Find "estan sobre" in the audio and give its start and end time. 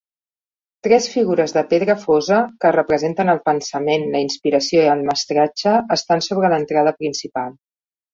5.97-6.51